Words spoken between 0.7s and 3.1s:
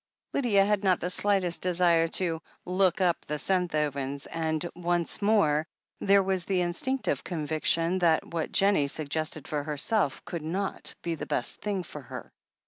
not the slightest desire to "look